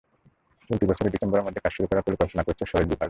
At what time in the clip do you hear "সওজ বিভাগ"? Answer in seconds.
2.65-2.99